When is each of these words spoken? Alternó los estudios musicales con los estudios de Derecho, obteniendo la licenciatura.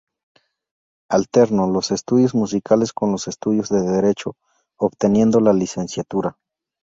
Alternó 1.11 1.67
los 1.69 1.91
estudios 1.91 2.33
musicales 2.33 2.91
con 2.91 3.11
los 3.11 3.27
estudios 3.27 3.69
de 3.69 3.81
Derecho, 3.83 4.33
obteniendo 4.75 5.39
la 5.39 5.53
licenciatura. 5.53 6.39